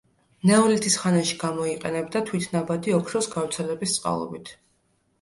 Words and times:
ნეოლითის 0.51 0.95
ხანაში 1.01 1.37
გამოიყენებდა, 1.43 2.23
თვითნაბადი 2.31 2.99
ოქროს 3.01 3.31
გავრცელების 3.39 3.99
წყალობით. 4.01 4.57